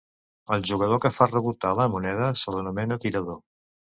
El 0.53 0.63
jugador 0.69 1.01
que 1.03 1.11
fa 1.17 1.27
rebotar 1.33 1.75
la 1.81 1.85
moneda 1.95 2.31
se 2.45 2.53
l'anomena 2.55 3.01
tirador. 3.07 3.41